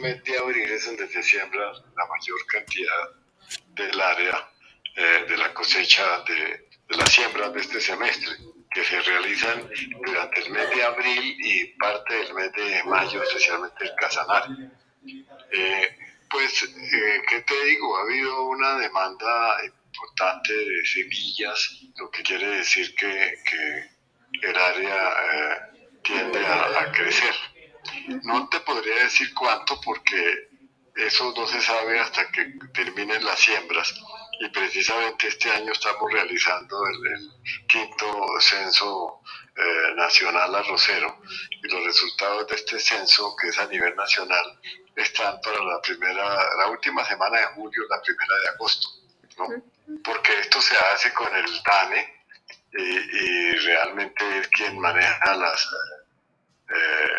[0.00, 3.10] de abril es donde se siembra la mayor cantidad
[3.74, 4.48] del área
[4.96, 8.32] eh, de la cosecha de, de las siembras de este semestre,
[8.70, 9.68] que se realizan
[10.04, 14.70] durante el mes de abril y parte del mes de mayo, especialmente el Casanare.
[15.52, 17.96] Eh, pues, eh, ¿qué te digo?
[17.96, 19.56] Ha habido una demanda
[19.92, 25.56] importante de semillas, lo que quiere decir que, que el área eh,
[26.02, 27.34] tiende a, a crecer.
[28.24, 30.48] No te podría decir cuánto porque
[30.96, 33.94] eso no se sabe hasta que terminen las siembras
[34.40, 37.30] y precisamente este año estamos realizando el, el
[37.66, 39.20] quinto censo
[39.54, 41.20] eh, nacional arrocero
[41.62, 44.58] y los resultados de este censo que es a nivel nacional
[44.96, 48.88] están para la primera, la última semana de julio, la primera de agosto,
[49.36, 50.00] ¿no?
[50.02, 52.24] Porque esto se hace con el DANE
[52.72, 55.68] y, y realmente es quien maneja las,
[56.70, 57.09] eh,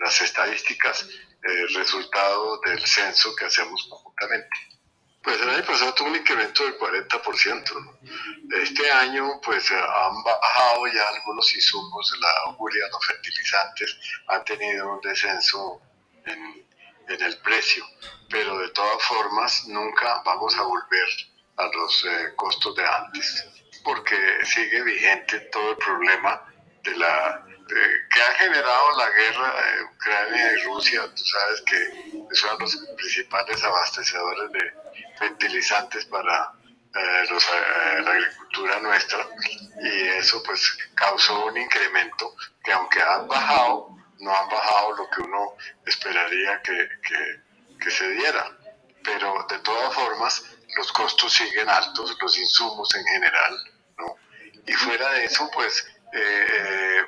[0.00, 1.08] las estadísticas,
[1.42, 4.56] el resultado del censo que hacemos conjuntamente.
[5.22, 7.74] Pues el año pasado tuvo un incremento del 40%.
[7.74, 7.98] ¿no?
[8.56, 15.00] Este año pues han bajado ya algunos insumos, la urea, los fertilizantes, han tenido un
[15.00, 15.82] descenso
[16.24, 16.66] en,
[17.08, 17.84] en el precio,
[18.30, 21.08] pero de todas formas nunca vamos a volver
[21.56, 23.46] a los eh, costos de antes,
[23.84, 26.42] porque sigue vigente todo el problema
[26.84, 31.02] de la que ha generado la guerra de Ucrania y Rusia.
[31.14, 34.72] Tú sabes que son los principales abastecedores de
[35.18, 36.52] fertilizantes para
[36.94, 39.26] eh, los, eh, la agricultura nuestra
[39.82, 45.22] y eso pues causó un incremento que aunque han bajado, no han bajado lo que
[45.22, 47.42] uno esperaría que, que,
[47.78, 48.50] que se diera.
[49.04, 50.42] Pero de todas formas,
[50.76, 53.56] los costos siguen altos, los insumos en general,
[53.98, 54.16] ¿no?
[54.66, 57.02] Y fuera de eso, pues eh,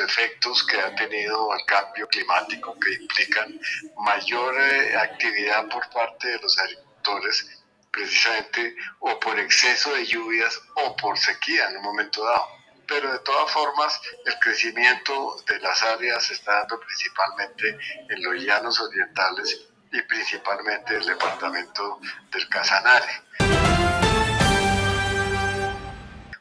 [0.00, 3.60] efectos que ha tenido el cambio climático que implican
[3.98, 10.96] mayor eh, actividad por parte de los agricultores precisamente o por exceso de lluvias o
[10.96, 12.48] por sequía en un momento dado.
[12.86, 18.42] Pero de todas formas el crecimiento de las áreas se está dando principalmente en los
[18.42, 22.00] llanos orientales y principalmente el departamento
[22.32, 23.79] del Casanare.